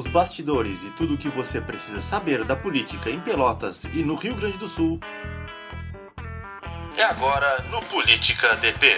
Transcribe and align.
Os 0.00 0.06
bastidores 0.06 0.82
e 0.84 0.90
tudo 0.92 1.12
o 1.12 1.18
que 1.18 1.28
você 1.28 1.60
precisa 1.60 2.00
saber 2.00 2.42
da 2.42 2.56
política 2.56 3.10
em 3.10 3.20
Pelotas 3.20 3.84
e 3.84 4.02
no 4.02 4.14
Rio 4.14 4.34
Grande 4.34 4.56
do 4.56 4.66
Sul. 4.66 4.98
É 6.96 7.02
agora 7.02 7.62
no 7.70 7.82
Política 7.82 8.56
DP. 8.56 8.96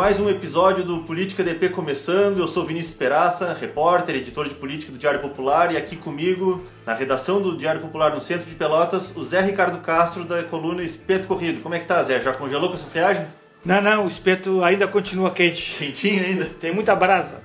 Mais 0.00 0.18
um 0.18 0.30
episódio 0.30 0.82
do 0.82 1.00
Política 1.00 1.44
DP 1.44 1.68
começando. 1.68 2.38
Eu 2.38 2.48
sou 2.48 2.64
Vinícius 2.64 2.94
Peraça, 2.94 3.52
repórter, 3.52 4.16
editor 4.16 4.48
de 4.48 4.54
política 4.54 4.90
do 4.90 4.96
Diário 4.96 5.20
Popular, 5.20 5.74
e 5.74 5.76
aqui 5.76 5.94
comigo, 5.94 6.64
na 6.86 6.94
redação 6.94 7.42
do 7.42 7.54
Diário 7.54 7.82
Popular 7.82 8.14
no 8.14 8.18
centro 8.18 8.48
de 8.48 8.54
Pelotas, 8.54 9.14
o 9.14 9.22
Zé 9.22 9.42
Ricardo 9.42 9.78
Castro 9.82 10.24
da 10.24 10.42
coluna 10.42 10.82
Espeto 10.82 11.26
Corrido. 11.28 11.60
Como 11.60 11.74
é 11.74 11.78
que 11.78 11.84
tá, 11.84 12.02
Zé? 12.02 12.18
Já 12.18 12.32
congelou 12.32 12.70
com 12.70 12.76
essa 12.76 12.86
friagem? 12.86 13.26
Não, 13.62 13.82
não, 13.82 14.06
o 14.06 14.08
espeto 14.08 14.64
ainda 14.64 14.88
continua 14.88 15.32
quente. 15.32 15.76
Quentinho 15.76 16.24
ainda? 16.24 16.46
Tem 16.58 16.72
muita 16.74 16.96
brasa. 16.96 17.42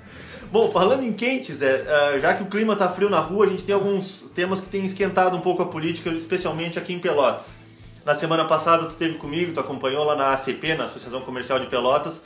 Bom, 0.50 0.72
falando 0.72 1.04
em 1.04 1.12
quente, 1.12 1.52
Zé, 1.52 1.86
ah, 1.86 2.20
já 2.22 2.36
que 2.36 2.44
o 2.44 2.46
clima 2.46 2.74
tá 2.78 2.88
frio 2.88 3.10
na 3.10 3.20
rua, 3.20 3.48
a 3.48 3.50
gente 3.50 3.66
tem 3.66 3.76
alguns 3.76 4.32
temas 4.34 4.62
que 4.62 4.70
têm 4.70 4.86
esquentado 4.86 5.36
um 5.36 5.42
pouco 5.42 5.62
a 5.62 5.66
política, 5.66 6.10
especialmente 6.12 6.80
aqui 6.80 6.94
em 6.94 7.00
Pelotas. 7.00 7.66
Na 8.06 8.14
semana 8.14 8.46
passada 8.46 8.86
tu 8.86 8.92
esteve 8.92 9.16
comigo, 9.16 9.52
tu 9.52 9.60
acompanhou 9.60 10.06
lá 10.06 10.16
na 10.16 10.32
ACP, 10.32 10.76
na 10.76 10.86
Associação 10.86 11.22
Comercial 11.22 11.60
de 11.60 11.66
Pelotas, 11.66 12.22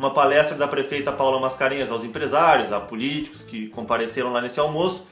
uma 0.00 0.10
palestra 0.10 0.56
da 0.56 0.66
prefeita 0.66 1.12
Paula 1.12 1.38
Mascarenhas 1.38 1.92
aos 1.92 2.04
empresários, 2.04 2.72
a 2.72 2.80
políticos 2.80 3.42
que 3.42 3.68
compareceram 3.68 4.32
lá 4.32 4.40
nesse 4.40 4.58
almoço. 4.58 5.04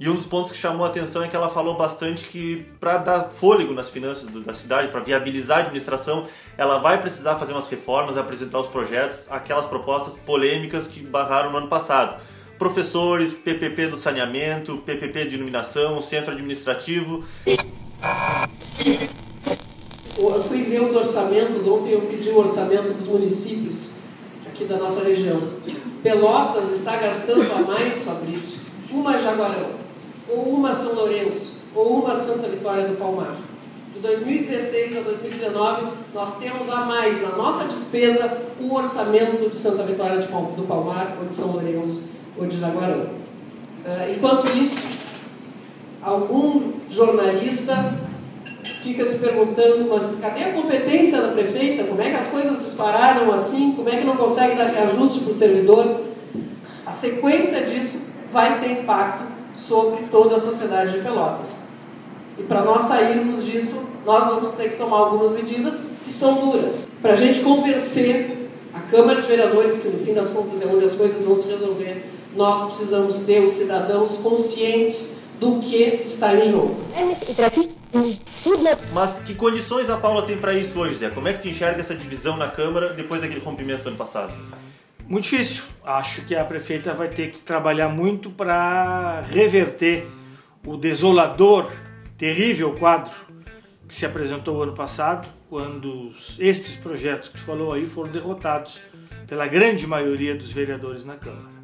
E 0.00 0.10
um 0.10 0.16
dos 0.16 0.26
pontos 0.26 0.50
que 0.50 0.58
chamou 0.58 0.84
a 0.84 0.88
atenção 0.88 1.22
é 1.22 1.28
que 1.28 1.36
ela 1.36 1.48
falou 1.48 1.76
bastante 1.76 2.26
que 2.26 2.66
para 2.80 2.98
dar 2.98 3.30
fôlego 3.30 3.72
nas 3.72 3.88
finanças 3.88 4.28
da 4.44 4.52
cidade, 4.52 4.88
para 4.88 5.00
viabilizar 5.00 5.58
a 5.58 5.60
administração, 5.60 6.26
ela 6.58 6.78
vai 6.78 7.00
precisar 7.00 7.36
fazer 7.36 7.52
umas 7.52 7.68
reformas, 7.68 8.18
apresentar 8.18 8.58
os 8.58 8.66
projetos, 8.66 9.26
aquelas 9.30 9.66
propostas 9.66 10.16
polêmicas 10.16 10.88
que 10.88 11.00
barraram 11.00 11.52
no 11.52 11.58
ano 11.58 11.68
passado. 11.68 12.20
Professores, 12.58 13.32
PPP 13.32 13.86
do 13.86 13.96
saneamento, 13.96 14.78
PPP 14.78 15.26
de 15.26 15.36
iluminação, 15.36 16.02
centro 16.02 16.32
administrativo. 16.32 17.24
Eu 20.18 20.42
fui 20.42 20.62
ver 20.62 20.82
os 20.82 20.96
orçamentos, 20.96 21.68
ontem 21.68 21.92
eu 21.92 22.00
pedi 22.02 22.28
o 22.30 22.38
orçamento 22.38 22.92
dos 22.92 23.06
municípios 23.06 23.96
aqui 24.56 24.64
da 24.64 24.78
nossa 24.78 25.04
região. 25.04 25.38
Pelotas 26.02 26.70
está 26.72 26.96
gastando 26.96 27.46
a 27.52 27.58
mais, 27.60 28.04
Fabrício, 28.04 28.66
uma 28.90 29.18
Jaguarão, 29.18 29.70
ou 30.28 30.54
uma 30.54 30.74
São 30.74 30.94
Lourenço, 30.94 31.60
ou 31.74 32.02
uma 32.02 32.14
Santa 32.14 32.48
Vitória 32.48 32.88
do 32.88 32.96
Palmar. 32.96 33.36
De 33.92 34.00
2016 34.00 34.96
a 34.96 35.00
2019, 35.02 35.88
nós 36.14 36.38
temos 36.38 36.70
a 36.70 36.86
mais 36.86 37.20
na 37.22 37.36
nossa 37.36 37.64
despesa 37.64 38.44
o 38.58 38.74
orçamento 38.74 39.48
de 39.48 39.54
Santa 39.54 39.82
Vitória 39.82 40.18
do 40.18 40.66
Palmar, 40.66 41.16
ou 41.20 41.26
de 41.26 41.34
São 41.34 41.52
Lourenço, 41.52 42.12
ou 42.38 42.46
de 42.46 42.58
Jaguarão. 42.58 43.10
Eh, 43.84 44.14
Enquanto 44.16 44.48
isso, 44.56 44.86
algum 46.02 46.72
jornalista 46.88 47.74
fica 48.86 49.04
se 49.04 49.18
perguntando, 49.18 49.88
mas 49.88 50.18
cadê 50.20 50.44
a 50.44 50.52
competência 50.52 51.20
da 51.20 51.28
prefeita? 51.28 51.84
Como 51.84 52.00
é 52.00 52.10
que 52.10 52.16
as 52.16 52.28
coisas 52.28 52.62
dispararam 52.62 53.32
assim? 53.32 53.72
Como 53.72 53.88
é 53.88 53.96
que 53.96 54.04
não 54.04 54.16
consegue 54.16 54.54
dar 54.54 54.66
reajuste 54.66 55.20
para 55.20 55.30
o 55.30 55.34
servidor? 55.34 56.02
A 56.84 56.92
sequência 56.92 57.62
disso 57.62 58.12
vai 58.32 58.60
ter 58.60 58.82
impacto 58.82 59.24
sobre 59.54 60.04
toda 60.10 60.36
a 60.36 60.38
sociedade 60.38 60.92
de 60.92 60.98
Pelotas. 61.00 61.64
E 62.38 62.42
para 62.42 62.62
nós 62.62 62.84
sairmos 62.84 63.44
disso, 63.44 63.88
nós 64.04 64.26
vamos 64.26 64.52
ter 64.52 64.70
que 64.70 64.76
tomar 64.76 64.98
algumas 64.98 65.32
medidas 65.32 65.82
que 66.04 66.12
são 66.12 66.34
duras. 66.34 66.86
Para 67.02 67.14
a 67.14 67.16
gente 67.16 67.40
convencer 67.40 68.50
a 68.72 68.80
Câmara 68.80 69.20
de 69.20 69.26
Vereadores, 69.26 69.80
que 69.80 69.88
no 69.88 69.98
fim 69.98 70.14
das 70.14 70.28
contas 70.28 70.62
é 70.62 70.66
onde 70.66 70.84
as 70.84 70.94
coisas 70.94 71.24
vão 71.24 71.34
se 71.34 71.50
resolver, 71.50 72.04
nós 72.36 72.66
precisamos 72.66 73.20
ter 73.24 73.42
os 73.42 73.50
cidadãos 73.50 74.18
conscientes 74.18 75.16
do 75.40 75.58
que 75.58 76.02
está 76.04 76.34
em 76.34 76.50
jogo. 76.50 76.76
Mas 78.92 79.18
que 79.20 79.34
condições 79.34 79.88
a 79.90 79.96
Paula 79.96 80.22
tem 80.22 80.36
para 80.36 80.54
isso 80.54 80.78
hoje, 80.78 80.96
Zé? 80.96 81.10
Como 81.10 81.28
é 81.28 81.32
que 81.32 81.42
tu 81.42 81.48
enxerga 81.48 81.80
essa 81.80 81.94
divisão 81.94 82.36
na 82.36 82.48
Câmara 82.48 82.92
depois 82.92 83.20
daquele 83.20 83.40
rompimento 83.40 83.82
do 83.82 83.88
ano 83.88 83.96
passado? 83.96 84.32
Muito 85.08 85.24
difícil. 85.24 85.64
Acho 85.84 86.22
que 86.22 86.34
a 86.34 86.44
prefeita 86.44 86.92
vai 86.92 87.08
ter 87.08 87.30
que 87.30 87.38
trabalhar 87.38 87.88
muito 87.88 88.30
para 88.30 89.22
reverter 89.22 90.06
o 90.64 90.76
desolador, 90.76 91.70
terrível 92.18 92.74
quadro 92.74 93.14
que 93.86 93.94
se 93.94 94.04
apresentou 94.04 94.56
o 94.56 94.62
ano 94.62 94.72
passado, 94.72 95.28
quando 95.48 96.12
estes 96.38 96.74
projetos 96.74 97.28
que 97.28 97.38
tu 97.38 97.44
falou 97.44 97.72
aí 97.72 97.88
foram 97.88 98.10
derrotados 98.10 98.80
pela 99.28 99.46
grande 99.46 99.86
maioria 99.86 100.34
dos 100.34 100.52
vereadores 100.52 101.04
na 101.04 101.14
Câmara. 101.14 101.56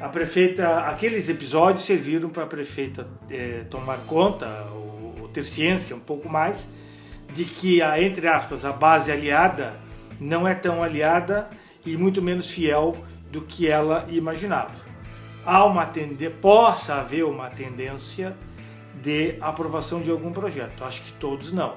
A 0.00 0.08
prefeita, 0.08 0.80
aqueles 0.80 1.28
episódios 1.28 1.84
serviram 1.84 2.28
para 2.30 2.44
a 2.44 2.46
prefeita 2.46 3.06
eh, 3.30 3.64
tomar 3.70 3.98
conta 4.06 4.46
ter 5.34 5.44
ciência 5.44 5.94
um 5.94 6.00
pouco 6.00 6.28
mais 6.28 6.70
de 7.32 7.44
que 7.44 7.82
a 7.82 8.00
entre 8.00 8.26
aspas 8.28 8.64
a 8.64 8.72
base 8.72 9.10
aliada 9.10 9.74
não 10.20 10.46
é 10.46 10.54
tão 10.54 10.82
aliada 10.82 11.50
e 11.84 11.96
muito 11.96 12.22
menos 12.22 12.50
fiel 12.50 12.96
do 13.30 13.42
que 13.42 13.68
ela 13.68 14.06
imaginava. 14.08 14.74
Há 15.44 15.64
uma 15.64 15.84
tende 15.84 16.30
possa 16.30 16.94
haver 16.94 17.24
uma 17.24 17.50
tendência 17.50 18.34
de 19.02 19.36
aprovação 19.40 20.00
de 20.00 20.10
algum 20.10 20.32
projeto. 20.32 20.84
Acho 20.84 21.02
que 21.02 21.12
todos 21.14 21.52
não, 21.52 21.74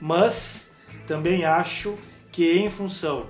mas 0.00 0.70
também 1.06 1.44
acho 1.44 1.96
que 2.30 2.52
em 2.58 2.70
função 2.70 3.26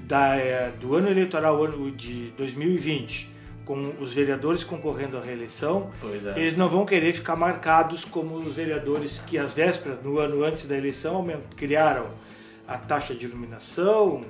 da, 0.00 0.36
eh, 0.36 0.72
do 0.78 0.94
ano 0.94 1.08
eleitoral 1.08 1.64
ano 1.64 1.90
de 1.92 2.32
2020 2.36 3.30
com 3.70 3.94
os 4.00 4.12
vereadores 4.12 4.64
concorrendo 4.64 5.16
à 5.16 5.20
reeleição, 5.20 5.92
é. 6.34 6.40
eles 6.40 6.56
não 6.56 6.68
vão 6.68 6.84
querer 6.84 7.12
ficar 7.12 7.36
marcados 7.36 8.04
como 8.04 8.34
os 8.34 8.56
vereadores 8.56 9.20
que 9.20 9.38
às 9.38 9.54
vésperas, 9.54 10.02
no 10.02 10.18
ano 10.18 10.42
antes 10.42 10.66
da 10.66 10.76
eleição, 10.76 11.24
criaram 11.54 12.06
a 12.66 12.76
taxa 12.76 13.14
de 13.14 13.26
iluminação, 13.26 14.24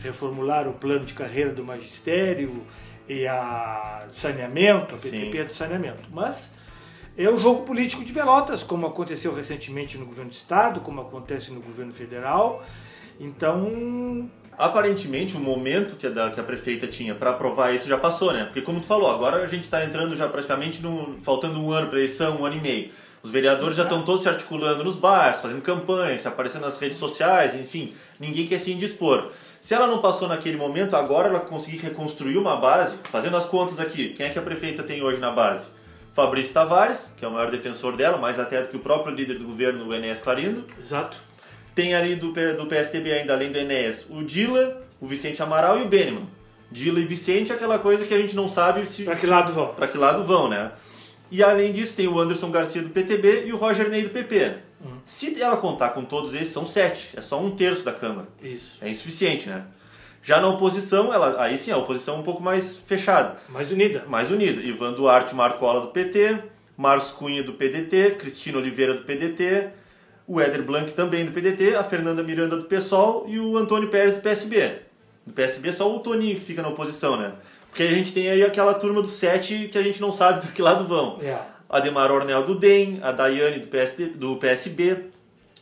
reformularam 0.00 0.72
o 0.72 0.74
plano 0.74 1.04
de 1.04 1.14
carreira 1.14 1.52
do 1.52 1.62
magistério 1.62 2.66
e 3.08 3.28
a 3.28 4.08
saneamento, 4.10 4.96
a 4.96 4.98
PPP 4.98 5.38
Sim. 5.38 5.44
do 5.44 5.54
saneamento. 5.54 6.08
Mas 6.10 6.54
é 7.16 7.30
o 7.30 7.36
jogo 7.36 7.62
político 7.62 8.04
de 8.04 8.12
Pelotas, 8.12 8.64
como 8.64 8.88
aconteceu 8.88 9.32
recentemente 9.32 9.98
no 9.98 10.04
governo 10.04 10.32
do 10.32 10.34
estado, 10.34 10.80
como 10.80 11.00
acontece 11.00 11.52
no 11.52 11.60
governo 11.60 11.92
federal. 11.92 12.64
Então, 13.20 14.28
Aparentemente, 14.60 15.36
o 15.36 15.40
momento 15.40 15.96
que 15.96 16.06
a, 16.06 16.10
da- 16.10 16.30
que 16.30 16.38
a 16.38 16.42
prefeita 16.42 16.86
tinha 16.86 17.14
para 17.14 17.30
aprovar 17.30 17.74
isso 17.74 17.88
já 17.88 17.96
passou, 17.98 18.32
né? 18.32 18.44
Porque, 18.44 18.60
como 18.62 18.78
tu 18.80 18.86
falou, 18.86 19.10
agora 19.10 19.38
a 19.42 19.46
gente 19.46 19.64
está 19.64 19.84
entrando 19.84 20.16
já 20.16 20.28
praticamente 20.28 20.82
no. 20.82 21.16
faltando 21.22 21.58
um 21.60 21.72
ano 21.72 21.88
para 21.88 21.98
eleição, 21.98 22.40
um 22.40 22.44
ano 22.44 22.56
e 22.56 22.60
meio. 22.60 22.90
Os 23.22 23.30
vereadores 23.30 23.76
já 23.76 23.82
estão 23.82 24.02
todos 24.02 24.22
se 24.22 24.28
articulando 24.28 24.82
nos 24.84 24.96
bairros, 24.96 25.40
fazendo 25.40 25.60
campanhas, 25.60 26.22
se 26.22 26.28
aparecendo 26.28 26.62
nas 26.62 26.78
redes 26.78 26.96
sociais, 26.98 27.54
enfim, 27.54 27.92
ninguém 28.18 28.46
quer 28.46 28.58
se 28.58 28.72
indispor. 28.72 29.30
Se 29.60 29.74
ela 29.74 29.86
não 29.86 30.00
passou 30.00 30.26
naquele 30.26 30.56
momento, 30.56 30.96
agora 30.96 31.28
ela 31.28 31.40
conseguir 31.40 31.76
reconstruir 31.78 32.38
uma 32.38 32.56
base, 32.56 32.96
fazendo 33.10 33.36
as 33.36 33.44
contas 33.44 33.78
aqui, 33.78 34.10
quem 34.10 34.24
é 34.26 34.30
que 34.30 34.38
a 34.38 34.42
prefeita 34.42 34.82
tem 34.82 35.02
hoje 35.02 35.20
na 35.20 35.30
base? 35.30 35.66
Fabrício 36.14 36.52
Tavares, 36.54 37.12
que 37.16 37.24
é 37.24 37.28
o 37.28 37.30
maior 37.30 37.50
defensor 37.50 37.94
dela, 37.94 38.16
mais 38.16 38.40
até 38.40 38.62
do 38.62 38.68
que 38.68 38.76
o 38.76 38.80
próprio 38.80 39.14
líder 39.14 39.38
do 39.38 39.44
governo, 39.44 39.86
o 39.86 39.94
Enéas 39.94 40.18
Clarindo. 40.20 40.64
exato. 40.78 41.16
Tem 41.80 41.94
ali 41.94 42.14
do, 42.14 42.30
do 42.32 42.66
PSDB 42.66 43.10
ainda, 43.12 43.32
além 43.32 43.50
do 43.50 43.56
Enéas, 43.56 44.04
o 44.10 44.22
Dila, 44.22 44.82
o 45.00 45.06
Vicente 45.06 45.42
Amaral 45.42 45.78
e 45.78 45.82
o 45.82 45.88
Beneman. 45.88 46.28
Dila 46.70 47.00
e 47.00 47.04
Vicente 47.06 47.50
é 47.52 47.54
aquela 47.54 47.78
coisa 47.78 48.04
que 48.04 48.12
a 48.12 48.18
gente 48.18 48.36
não 48.36 48.50
sabe 48.50 48.86
se 48.90 49.04
Para 49.04 49.16
que 49.16 49.26
lado 49.26 49.50
vão? 49.52 49.68
para 49.74 49.88
que 49.88 49.96
lado 49.96 50.22
vão, 50.24 50.46
né? 50.48 50.72
E 51.30 51.42
além 51.42 51.72
disso 51.72 51.96
tem 51.96 52.06
o 52.06 52.18
Anderson 52.20 52.50
Garcia 52.50 52.82
do 52.82 52.90
PTB 52.90 53.44
e 53.46 53.52
o 53.54 53.56
Roger 53.56 53.88
Ney 53.88 54.02
do 54.02 54.10
PP. 54.10 54.56
Se 55.06 55.40
ela 55.40 55.56
contar 55.56 55.90
com 55.90 56.04
todos 56.04 56.34
esses, 56.34 56.48
são 56.48 56.66
sete. 56.66 57.10
É 57.16 57.22
só 57.22 57.40
um 57.40 57.50
terço 57.50 57.82
da 57.82 57.92
Câmara. 57.92 58.28
Isso. 58.42 58.76
É 58.82 58.88
insuficiente, 58.90 59.48
né? 59.48 59.64
Já 60.22 60.38
na 60.38 60.48
oposição, 60.48 61.14
ela, 61.14 61.42
aí 61.42 61.56
sim, 61.56 61.70
a 61.70 61.78
oposição 61.78 62.16
é 62.16 62.18
um 62.18 62.22
pouco 62.22 62.42
mais 62.42 62.76
fechada, 62.76 63.36
Mais 63.48 63.72
unida. 63.72 64.04
mais 64.06 64.30
unida. 64.30 64.60
Ivan 64.60 64.92
Duarte 64.92 65.34
Marcola 65.34 65.80
do 65.80 65.88
PT, 65.88 66.40
Marcos 66.76 67.10
Cunha 67.10 67.42
do 67.42 67.54
PDT, 67.54 68.16
Cristina 68.18 68.58
Oliveira 68.58 68.92
do 68.92 69.02
PDT, 69.02 69.70
o 70.30 70.40
Éder 70.40 70.62
Blanc 70.62 70.92
também 70.94 71.24
do 71.24 71.32
PDT, 71.32 71.74
a 71.74 71.82
Fernanda 71.82 72.22
Miranda 72.22 72.56
do 72.56 72.62
PSOL 72.62 73.24
e 73.26 73.40
o 73.40 73.56
Antônio 73.56 73.88
Pérez 73.88 74.12
do 74.12 74.20
PSB. 74.20 74.78
Do 75.26 75.32
PSB 75.32 75.72
só 75.72 75.92
o 75.92 75.98
Toninho 75.98 76.36
que 76.36 76.44
fica 76.44 76.62
na 76.62 76.68
oposição, 76.68 77.16
né? 77.16 77.32
Porque 77.68 77.82
a 77.82 77.88
gente 77.88 78.12
tem 78.12 78.30
aí 78.30 78.44
aquela 78.44 78.72
turma 78.74 79.02
dos 79.02 79.10
sete 79.10 79.66
que 79.66 79.76
a 79.76 79.82
gente 79.82 80.00
não 80.00 80.12
sabe 80.12 80.42
para 80.42 80.52
que 80.52 80.62
lado 80.62 80.86
vão. 80.86 81.18
É. 81.20 81.36
Ademar 81.68 82.12
Ornel 82.12 82.44
do 82.44 82.54
DEM, 82.54 83.00
a 83.02 83.10
Daiane 83.10 83.58
do, 83.58 83.66
PSD, 83.66 84.06
do 84.06 84.36
PSB, 84.36 85.06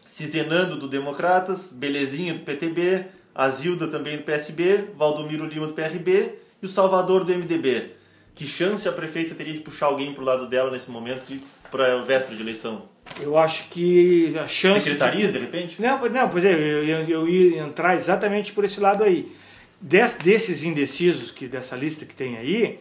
Cizenando 0.07 0.77
do 0.77 0.87
Democratas, 0.87 1.73
Belezinha 1.73 2.35
do 2.35 2.41
PTB, 2.41 3.07
Azilda 3.35 3.89
também 3.89 4.19
do 4.19 4.23
PSB, 4.23 4.91
Valdomiro 4.95 5.47
Lima 5.47 5.67
do 5.67 5.73
PRB 5.73 6.35
e 6.61 6.67
o 6.67 6.69
Salvador 6.69 7.25
do 7.25 7.33
MDB. 7.33 7.93
Que 8.35 8.47
chance 8.47 8.87
a 8.87 8.93
prefeita 8.93 9.35
teria 9.35 9.55
de 9.55 9.61
puxar 9.61 9.87
alguém 9.87 10.13
pro 10.13 10.23
lado 10.23 10.47
dela 10.47 10.71
nesse 10.71 10.91
momento 10.91 11.25
para 11.71 11.95
a 11.95 12.03
véspera 12.03 12.37
de 12.37 12.43
eleição? 12.43 12.83
Eu 13.21 13.37
acho 13.37 13.69
que 13.69 14.37
a 14.39 14.47
chance. 14.47 14.81
Secretarias, 14.81 15.33
de, 15.33 15.39
de 15.39 15.45
repente? 15.45 15.83
Não, 15.83 16.09
não 16.09 16.29
pois 16.29 16.45
é, 16.45 16.53
eu, 16.53 16.85
eu, 16.85 17.09
eu, 17.09 17.29
ia 17.29 17.63
entrar 17.63 17.97
exatamente 17.97 18.53
por 18.53 18.65
esse 18.65 18.81
lado 18.81 19.03
aí. 19.03 19.33
Des, 19.81 20.17
desses 20.17 20.65
indecisos, 20.65 21.31
que 21.31 21.47
dessa 21.47 21.77
lista 21.77 22.05
que 22.05 22.15
tem 22.15 22.37
aí, 22.37 22.79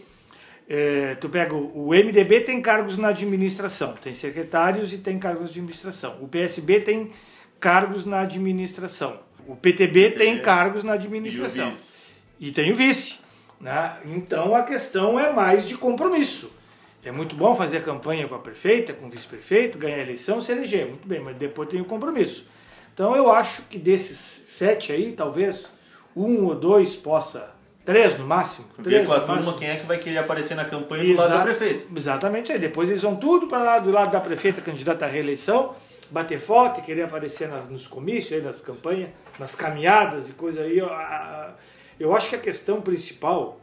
é, 0.69 1.15
tu 1.15 1.29
pega 1.29 1.55
o, 1.55 1.87
o 1.87 1.89
MDB 1.89 2.41
tem 2.41 2.61
cargos 2.61 2.97
na 2.97 3.09
administração, 3.09 3.93
tem 3.93 4.13
secretários 4.13 4.93
e 4.93 4.97
tem 4.97 5.17
cargos 5.17 5.43
na 5.43 5.49
administração. 5.49 6.17
O 6.21 6.27
PSB 6.27 6.81
tem 6.81 7.11
cargos 7.59 8.05
na 8.05 8.21
administração. 8.21 9.19
O 9.47 9.55
PTB 9.55 10.11
tem 10.11 10.39
cargos 10.39 10.83
na 10.83 10.93
administração. 10.93 11.71
E, 12.39 12.49
e 12.49 12.51
tem 12.51 12.71
o 12.71 12.75
vice. 12.75 13.19
Né? 13.59 13.97
Então 14.05 14.55
a 14.55 14.63
questão 14.63 15.19
é 15.19 15.31
mais 15.31 15.67
de 15.67 15.75
compromisso. 15.75 16.51
É 17.07 17.11
muito 17.11 17.37
bom 17.37 17.55
fazer 17.55 17.77
a 17.77 17.81
campanha 17.81 18.27
com 18.27 18.35
a 18.35 18.39
prefeita, 18.39 18.91
com 18.91 19.05
o 19.05 19.09
vice-prefeito, 19.09 19.77
ganhar 19.77 19.95
a 19.95 20.01
eleição, 20.01 20.41
se 20.41 20.51
eleger, 20.51 20.85
muito 20.87 21.07
bem, 21.07 21.21
mas 21.21 21.37
depois 21.37 21.69
tem 21.69 21.79
o 21.79 21.85
compromisso. 21.85 22.45
Então 22.93 23.15
eu 23.15 23.31
acho 23.31 23.61
que 23.69 23.79
desses 23.79 24.17
sete 24.17 24.91
aí, 24.91 25.13
talvez 25.13 25.77
um 26.13 26.45
ou 26.45 26.53
dois 26.53 26.97
possa, 26.97 27.55
três 27.85 28.19
no 28.19 28.27
máximo. 28.27 28.67
Ver 28.79 29.05
com 29.05 29.13
a 29.13 29.21
turma 29.21 29.35
máximo. 29.35 29.57
quem 29.57 29.69
é 29.69 29.77
que 29.77 29.85
vai 29.85 29.97
querer 29.97 30.17
aparecer 30.17 30.55
na 30.55 30.65
campanha 30.65 31.05
do 31.05 31.15
lado 31.15 31.29
da 31.29 31.41
prefeita. 31.43 31.87
Exatamente, 31.95 32.51
aí 32.51 32.59
depois 32.59 32.89
eles 32.89 33.01
vão 33.01 33.15
tudo 33.15 33.47
para 33.47 33.59
lá 33.59 33.79
do 33.79 33.89
lado 33.89 34.11
da 34.11 34.19
prefeita, 34.19 34.59
candidata 34.59 35.05
à 35.05 35.07
reeleição, 35.07 35.73
bater 36.11 36.41
foto 36.41 36.81
e 36.81 36.83
querer 36.83 37.03
aparecer 37.03 37.47
nas, 37.47 37.69
nos 37.69 37.87
comícios, 37.87 38.33
aí, 38.33 38.41
nas 38.41 38.59
campanhas, 38.59 39.11
nas 39.39 39.55
caminhadas 39.55 40.27
e 40.27 40.33
coisa 40.33 40.61
aí. 40.61 40.77
Eu, 40.77 40.89
eu 41.97 42.13
acho 42.13 42.27
que 42.27 42.35
a 42.35 42.39
questão 42.39 42.81
principal, 42.81 43.61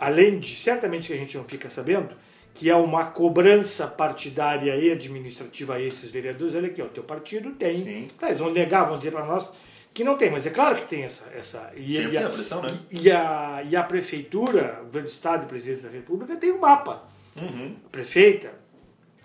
além 0.00 0.38
de 0.38 0.54
certamente 0.54 1.08
que 1.08 1.12
a 1.12 1.18
gente 1.18 1.36
não 1.36 1.44
fica 1.44 1.68
sabendo, 1.68 2.14
que 2.60 2.68
é 2.68 2.76
uma 2.76 3.06
cobrança 3.06 3.86
partidária 3.86 4.76
e 4.76 4.92
administrativa 4.92 5.76
a 5.76 5.80
esses 5.80 6.10
vereadores, 6.10 6.54
olha 6.54 6.66
aqui, 6.66 6.82
o 6.82 6.88
teu 6.88 7.02
partido 7.02 7.52
tem. 7.52 7.78
Sim. 7.78 8.10
Claro, 8.18 8.32
Eles 8.32 8.38
vão 8.38 8.52
negar, 8.52 8.84
vão 8.84 8.98
dizer 8.98 9.12
para 9.12 9.24
nós 9.24 9.50
que 9.94 10.04
não 10.04 10.14
tem, 10.14 10.30
mas 10.30 10.46
é 10.46 10.50
claro 10.50 10.76
que 10.76 10.86
tem 10.86 11.04
essa. 11.04 11.24
essa 11.34 11.72
e, 11.74 11.96
Sempre 11.96 12.12
e 12.12 12.18
a, 12.18 12.26
a 12.26 12.28
pressão, 12.28 12.60
né? 12.60 12.78
e, 12.90 13.10
a, 13.10 13.62
e 13.66 13.74
a 13.74 13.82
prefeitura, 13.82 14.80
o 14.82 14.84
governo 14.84 15.08
do 15.08 15.10
Estado 15.10 15.40
e 15.40 15.44
a 15.46 15.48
presidência 15.48 15.88
da 15.88 15.96
República 15.96 16.36
tem 16.36 16.52
um 16.52 16.58
mapa. 16.58 17.02
Uhum. 17.34 17.76
A 17.86 17.88
prefeita, 17.88 18.52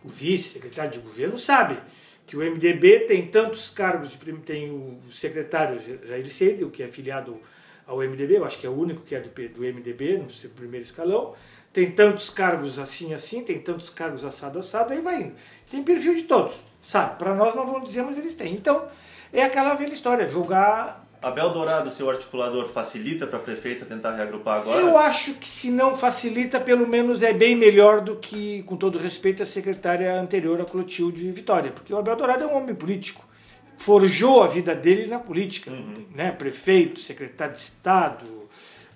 o 0.02 0.08
vice, 0.08 0.54
secretário 0.54 0.92
de 0.92 1.00
governo, 1.00 1.38
sabe 1.38 1.78
que 2.26 2.38
o 2.38 2.40
MDB 2.40 3.02
tem 3.02 3.28
tantos 3.28 3.70
cargos, 3.70 4.18
tem 4.46 4.72
o 4.72 4.98
secretário 5.12 5.78
Jair 6.08 6.32
Seidel, 6.32 6.70
que 6.70 6.82
é 6.82 6.86
afiliado 6.86 7.38
ao 7.86 7.98
MDB, 7.98 8.38
eu 8.38 8.46
acho 8.46 8.60
que 8.60 8.66
é 8.66 8.70
o 8.70 8.74
único 8.74 9.02
que 9.02 9.14
é 9.14 9.20
do, 9.20 9.30
do 9.30 9.62
MDB, 9.62 10.20
no 10.20 10.50
primeiro 10.52 10.86
escalão, 10.86 11.36
tem 11.76 11.92
tantos 11.92 12.30
cargos 12.30 12.80
assim, 12.80 13.14
assim, 13.14 13.44
tem 13.44 13.60
tantos 13.60 13.90
cargos 13.90 14.24
assado, 14.24 14.60
assado, 14.60 14.94
aí 14.94 15.02
vai 15.02 15.24
indo. 15.24 15.34
Tem 15.70 15.84
perfil 15.84 16.16
de 16.16 16.24
todos, 16.24 16.64
sabe? 16.82 17.18
Para 17.18 17.36
nós 17.36 17.54
não 17.54 17.68
vão 17.68 17.84
dizer, 17.84 18.02
mas 18.02 18.18
eles 18.18 18.34
têm. 18.34 18.54
Então, 18.54 18.88
é 19.34 19.44
aquela 19.44 19.74
velha 19.74 19.94
história, 19.94 20.26
jogar 20.26 21.06
Abel 21.22 21.50
Dourado, 21.50 21.92
seu 21.92 22.10
articulador, 22.10 22.70
facilita 22.70 23.28
para 23.28 23.40
a 23.40 23.42
prefeita 23.42 23.86
tentar 23.86 24.16
reagrupar 24.16 24.62
agora? 24.62 24.80
Eu 24.80 24.98
acho 24.98 25.34
que 25.34 25.50
se 25.50 25.70
não 25.70 25.98
facilita, 25.98 26.62
pelo 26.62 26.88
menos 26.88 27.22
é 27.22 27.34
bem 27.34 27.58
melhor 27.58 28.00
do 28.00 28.16
que, 28.16 28.64
com 28.64 28.78
todo 28.78 28.98
respeito, 28.98 29.44
a 29.44 29.46
secretária 29.46 30.18
anterior 30.18 30.62
a 30.62 30.64
Clotilde 30.64 31.30
Vitória, 31.34 31.72
porque 31.72 31.94
o 31.94 31.98
Abel 31.98 32.16
Dourado 32.16 32.46
é 32.46 32.48
um 32.48 32.56
homem 32.56 32.74
político. 32.74 33.28
Forjou 33.76 34.42
a 34.42 34.48
vida 34.48 34.74
dele 34.74 35.08
na 35.08 35.20
política, 35.20 35.70
né? 36.16 36.32
Prefeito, 36.32 37.02
secretário 37.02 37.56
de 37.56 37.62
Estado, 37.62 38.48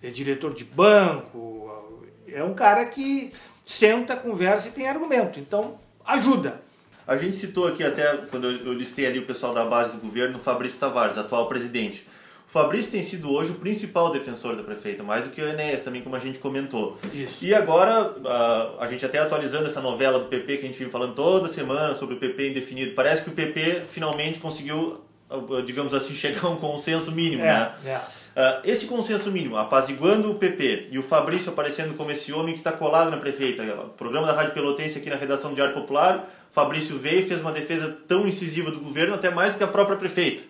é 0.01 0.09
diretor 0.09 0.53
de 0.53 0.63
banco, 0.63 1.69
é 2.33 2.43
um 2.43 2.53
cara 2.53 2.85
que 2.85 3.31
senta, 3.65 4.15
conversa 4.15 4.69
e 4.69 4.71
tem 4.71 4.87
argumento. 4.87 5.39
Então, 5.39 5.79
ajuda. 6.05 6.61
A 7.07 7.17
gente 7.17 7.35
citou 7.35 7.67
aqui 7.67 7.83
até, 7.83 8.17
quando 8.29 8.47
eu 8.47 8.73
listei 8.73 9.07
ali 9.07 9.19
o 9.19 9.25
pessoal 9.25 9.53
da 9.53 9.65
base 9.65 9.93
do 9.93 9.97
governo, 9.97 10.37
o 10.37 10.41
Fabrício 10.41 10.79
Tavares, 10.79 11.17
atual 11.17 11.47
presidente. 11.47 12.05
O 12.49 12.51
Fabrício 12.51 12.91
tem 12.91 13.03
sido 13.03 13.31
hoje 13.31 13.51
o 13.51 13.55
principal 13.55 14.11
defensor 14.11 14.55
da 14.55 14.63
prefeita, 14.63 15.03
mais 15.03 15.23
do 15.23 15.29
que 15.29 15.39
o 15.39 15.47
Enéas 15.47 15.81
também, 15.81 16.01
como 16.01 16.15
a 16.15 16.19
gente 16.19 16.39
comentou. 16.39 16.97
Isso. 17.13 17.37
E 17.45 17.53
agora, 17.53 18.15
a, 18.25 18.85
a 18.85 18.87
gente 18.87 19.05
até 19.05 19.19
atualizando 19.19 19.67
essa 19.67 19.79
novela 19.79 20.17
do 20.17 20.25
PP 20.25 20.57
que 20.57 20.63
a 20.63 20.67
gente 20.67 20.79
vive 20.79 20.89
falando 20.89 21.13
toda 21.13 21.47
semana 21.47 21.93
sobre 21.93 22.15
o 22.15 22.17
PP 22.17 22.49
indefinido, 22.49 22.93
parece 22.93 23.23
que 23.23 23.29
o 23.29 23.33
PP 23.33 23.83
finalmente 23.91 24.39
conseguiu, 24.39 24.99
digamos 25.65 25.93
assim, 25.93 26.15
chegar 26.15 26.45
a 26.45 26.49
um 26.49 26.55
consenso 26.55 27.11
mínimo, 27.11 27.43
né? 27.43 27.71
é. 27.85 27.99
Ah, 28.35 28.61
esse 28.63 28.85
consenso 28.85 29.29
mínimo, 29.31 29.57
apaziguando 29.57 30.31
o 30.31 30.35
PP 30.35 30.87
e 30.91 30.97
o 30.97 31.03
Fabrício 31.03 31.51
aparecendo 31.51 31.95
como 31.95 32.09
esse 32.09 32.31
homem 32.31 32.53
que 32.53 32.61
está 32.61 32.71
colado 32.71 33.11
na 33.11 33.17
prefeita, 33.17 33.63
programa 33.97 34.27
da 34.27 34.33
Rádio 34.33 34.53
Pelotense 34.53 34.97
aqui 34.97 35.09
na 35.09 35.17
redação 35.17 35.49
do 35.49 35.55
Diário 35.55 35.73
Popular, 35.73 36.29
Fabrício 36.49 36.97
veio 36.97 37.19
e 37.19 37.27
fez 37.27 37.41
uma 37.41 37.51
defesa 37.51 37.97
tão 38.07 38.25
incisiva 38.25 38.71
do 38.71 38.79
governo, 38.79 39.15
até 39.15 39.29
mais 39.29 39.53
do 39.53 39.57
que 39.57 39.63
a 39.63 39.67
própria 39.67 39.97
prefeita. 39.97 40.43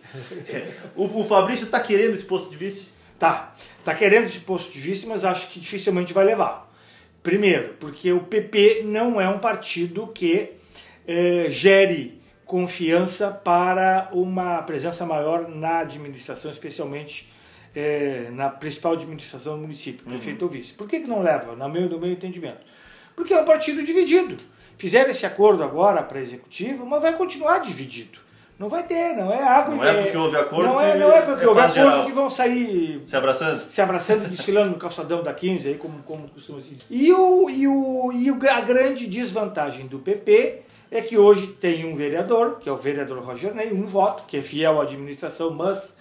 o, 0.96 1.06
o 1.06 1.26
Fabrício 1.26 1.66
está 1.66 1.80
querendo 1.80 2.14
esse 2.14 2.26
posto 2.26 2.52
de 2.52 2.58
vice? 2.58 2.90
Tá, 3.18 3.56
tá 3.84 3.96
querendo 3.96 4.26
esse 4.26 4.40
posto 4.40 4.72
de 4.72 4.80
vice, 4.80 5.08
mas 5.08 5.26
acho 5.26 5.50
que 5.50 5.60
dificilmente 5.60 6.14
vai 6.14 6.26
levar. 6.26 6.72
Primeiro, 7.24 7.76
porque 7.80 8.14
o 8.14 8.20
PP 8.20 8.84
não 8.86 9.20
é 9.20 9.28
um 9.28 9.40
partido 9.40 10.08
que 10.08 10.52
eh, 11.08 11.48
gere 11.50 12.19
confiança 12.50 13.30
para 13.30 14.10
uma 14.12 14.64
presença 14.64 15.06
maior 15.06 15.48
na 15.48 15.82
administração, 15.82 16.50
especialmente 16.50 17.32
eh, 17.76 18.30
na 18.32 18.50
principal 18.50 18.94
administração 18.94 19.54
do 19.56 19.62
município, 19.62 20.04
prefeito 20.04 20.42
ou 20.42 20.50
vice. 20.50 20.74
Por 20.74 20.88
que, 20.90 21.00
que 21.00 21.08
não 21.08 21.22
leva, 21.22 21.56
no 21.56 21.70
meu, 21.70 21.88
no 21.88 22.00
meu 22.00 22.12
entendimento? 22.12 22.62
Porque 23.16 23.36
é 23.36 23.40
um 23.40 23.46
partido 23.46 23.84
dividido. 23.86 24.36
Fizeram 24.80 25.12
esse 25.12 25.28
acordo 25.28 25.64
agora 25.64 26.02
para 26.02 26.20
executivo, 26.20 26.88
mas 26.88 27.04
vai 27.04 27.16
continuar 27.16 27.60
dividido. 27.60 28.18
Não 28.58 28.68
vai 28.68 28.82
ter, 28.82 29.16
não 29.16 29.32
é 29.32 29.44
água 29.44 29.76
Não 29.76 29.84
é 29.84 30.02
porque 30.02 30.18
houve 30.18 30.36
acordo 30.36 30.74
Não 30.74 30.82
é, 30.82 30.98
não 30.98 31.12
é 31.12 31.22
porque 31.22 31.46
é 31.46 31.48
houve 31.48 31.62
acordo 31.62 31.76
geral. 31.76 32.06
que 32.08 32.12
vão 32.12 32.32
sair 32.32 33.02
Se 33.06 33.16
abraçando? 33.16 33.70
se 33.70 33.80
abraçando 33.80 34.26
e 34.26 34.30
desfilando 34.30 34.72
no 34.72 34.78
calçadão 34.78 35.22
da 35.22 35.34
15, 35.34 35.68
aí, 35.70 35.76
como, 35.76 36.02
como 36.02 36.28
costuma 36.30 36.60
se 36.62 36.72
dizer. 36.74 36.86
E, 36.90 37.14
o, 37.14 37.48
e, 37.48 37.68
o, 37.68 38.12
e 38.12 38.50
a 38.50 38.60
grande 38.62 39.06
desvantagem 39.06 39.86
do 39.86 40.00
PP 40.00 40.64
é 40.92 41.02
que 41.02 41.18
hoje 41.18 41.48
tem 41.48 41.86
um 41.86 41.96
vereador, 41.96 42.60
que 42.60 42.68
é 42.68 42.72
o 42.72 42.78
vereador 42.78 43.20
Roger 43.20 43.54
Ney, 43.54 43.72
um 43.72 43.86
voto, 43.86 44.24
que 44.26 44.38
é 44.38 44.42
fiel 44.42 44.80
à 44.80 44.84
administração, 44.84 45.52
mas 45.52 45.96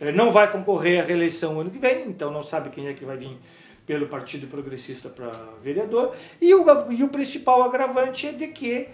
eh, 0.00 0.12
não 0.12 0.32
vai 0.32 0.50
concorrer 0.50 1.02
à 1.02 1.06
reeleição 1.06 1.60
ano 1.60 1.70
que 1.70 1.78
vem, 1.78 2.08
então 2.08 2.30
não 2.30 2.42
sabe 2.42 2.70
quem 2.70 2.88
é 2.88 2.92
que 2.92 3.04
vai 3.04 3.16
vir 3.16 3.38
pelo 3.86 4.06
Partido 4.06 4.46
Progressista 4.46 5.08
para 5.08 5.30
vereador. 5.62 6.14
E 6.40 6.54
o, 6.54 6.64
e 6.90 7.02
o 7.04 7.08
principal 7.08 7.62
agravante 7.62 8.26
é 8.26 8.32
de 8.32 8.48
que 8.48 8.88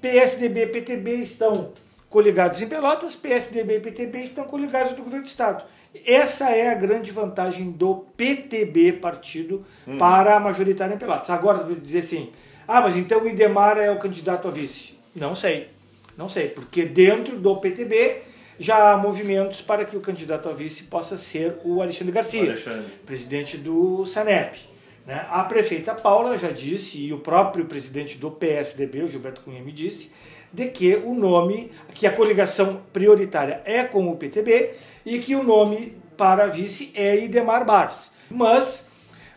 PSDB 0.00 0.62
e 0.62 0.66
PTB 0.66 1.10
estão 1.16 1.72
coligados 2.08 2.60
em 2.60 2.66
Pelotas, 2.66 3.14
PSDB 3.14 3.76
e 3.76 3.80
PTB 3.80 4.18
estão 4.20 4.44
coligados 4.44 4.92
no 4.92 5.04
governo 5.04 5.24
do 5.24 5.28
Estado. 5.28 5.64
Essa 6.06 6.50
é 6.50 6.70
a 6.70 6.74
grande 6.74 7.10
vantagem 7.10 7.70
do 7.70 8.06
PTB, 8.16 8.94
partido, 8.94 9.64
para 9.98 10.36
a 10.36 10.40
majoritária 10.40 10.94
em 10.94 10.98
Pelotas. 10.98 11.28
Agora, 11.30 11.64
dizer 11.74 12.00
assim, 12.00 12.30
ah, 12.66 12.80
mas 12.80 12.96
então 12.96 13.22
o 13.22 13.28
Idemar 13.28 13.78
é 13.78 13.90
o 13.90 13.98
candidato 13.98 14.48
a 14.48 14.50
vice. 14.50 14.94
Não 15.14 15.34
sei, 15.34 15.68
não 16.16 16.28
sei, 16.28 16.48
porque 16.48 16.84
dentro 16.84 17.36
do 17.36 17.56
PTB 17.56 18.22
já 18.58 18.92
há 18.92 18.96
movimentos 18.96 19.60
para 19.60 19.84
que 19.84 19.96
o 19.96 20.00
candidato 20.00 20.48
a 20.48 20.52
vice 20.52 20.84
possa 20.84 21.16
ser 21.16 21.56
o 21.64 21.82
Alexandre 21.82 22.12
Garcia, 22.12 22.42
Alexandre. 22.42 22.92
presidente 23.04 23.56
do 23.56 24.06
SANEP. 24.06 24.58
né? 25.06 25.26
A 25.30 25.42
prefeita 25.44 25.94
Paula 25.94 26.38
já 26.38 26.50
disse, 26.50 26.98
e 26.98 27.12
o 27.12 27.18
próprio 27.18 27.64
presidente 27.64 28.18
do 28.18 28.30
PSDB, 28.30 29.02
o 29.02 29.08
Gilberto 29.08 29.40
Cunha, 29.40 29.62
me 29.62 29.72
disse, 29.72 30.12
de 30.52 30.68
que 30.68 30.96
o 30.96 31.14
nome, 31.14 31.70
que 31.94 32.06
a 32.06 32.12
coligação 32.12 32.82
prioritária 32.92 33.62
é 33.64 33.82
com 33.84 34.08
o 34.08 34.16
PTB 34.16 34.70
e 35.04 35.18
que 35.18 35.34
o 35.34 35.42
nome 35.42 35.96
para 36.16 36.46
vice 36.46 36.92
é 36.94 37.24
Idemar 37.24 37.64
Bars. 37.64 38.12
Mas 38.30 38.86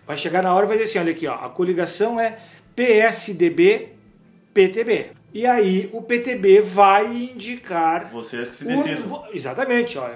vai 0.06 0.18
chegar 0.18 0.44
na 0.44 0.54
hora 0.54 0.66
e 0.66 0.68
vai 0.68 0.78
dizer 0.78 0.90
assim, 0.90 1.00
olha 1.00 1.12
aqui, 1.14 1.26
ó, 1.26 1.34
a 1.34 1.50
coligação 1.50 2.20
é 2.20 2.38
PSDB-PTB. 2.76 5.12
E 5.34 5.46
aí 5.46 5.90
o 5.92 6.02
PTB 6.02 6.62
vai 6.62 7.06
indicar 7.08 8.10
Vocês 8.12 8.50
que 8.50 8.56
se 8.56 8.64
o- 8.64 8.68
decidam. 8.68 9.08
vo- 9.08 9.26
exatamente, 9.34 9.98
ó, 9.98 10.10